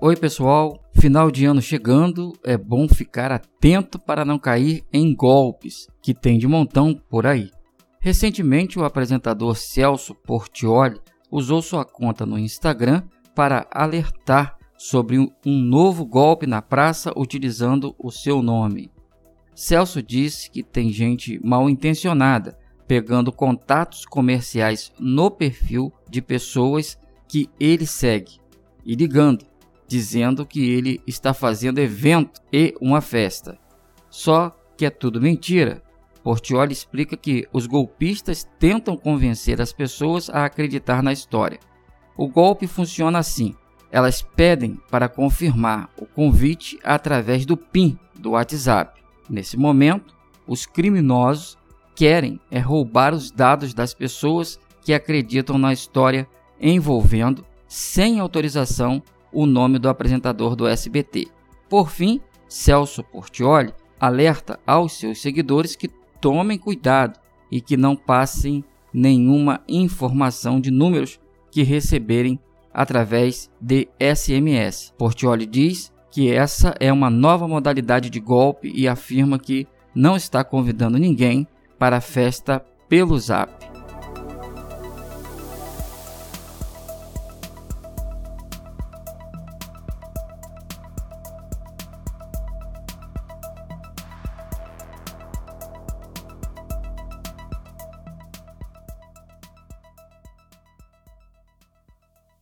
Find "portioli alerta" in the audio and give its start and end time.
63.02-64.58